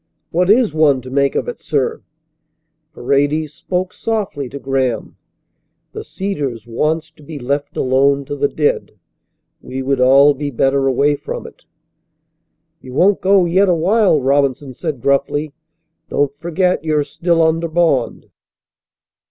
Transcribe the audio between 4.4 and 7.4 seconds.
to Graham. "The Cedars wants to be